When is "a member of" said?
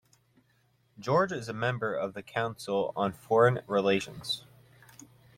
1.47-2.15